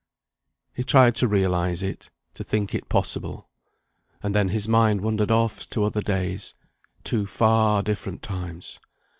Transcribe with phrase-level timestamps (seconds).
[0.73, 3.51] He tried to realise it, to think it possible.
[4.23, 6.55] And then his mind wandered off to other days,
[7.03, 8.79] to far different times.